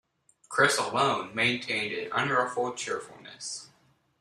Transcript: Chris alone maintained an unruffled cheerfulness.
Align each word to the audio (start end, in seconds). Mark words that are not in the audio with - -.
Chris 0.49 0.79
alone 0.79 1.35
maintained 1.35 1.93
an 1.93 2.09
unruffled 2.11 2.75
cheerfulness. 2.75 3.69